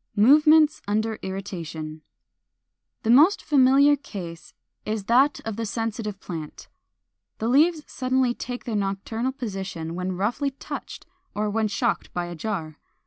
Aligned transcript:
]472. 0.16 0.50
=Movements 0.50 0.82
under 0.86 1.18
Irritation.= 1.22 2.02
The 3.04 3.08
most 3.10 3.42
familiar 3.42 3.96
case 3.96 4.52
is 4.84 5.04
that 5.04 5.40
of 5.46 5.56
the 5.56 5.64
Sensitive 5.64 6.20
Plant 6.20 6.68
(Fig. 7.38 7.38
490). 7.38 7.38
The 7.38 7.48
leaves 7.48 7.82
suddenly 7.90 8.34
take 8.34 8.64
their 8.64 8.76
nocturnal 8.76 9.32
position 9.32 9.94
when 9.94 10.12
roughly 10.12 10.50
touched 10.50 11.06
or 11.34 11.48
when 11.48 11.68
shocked 11.68 12.12
by 12.12 12.26
a 12.26 12.34
jar. 12.34 12.76